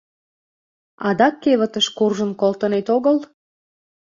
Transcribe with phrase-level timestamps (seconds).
[1.07, 3.17] —Адак кевытыш куржын колтынет огыл?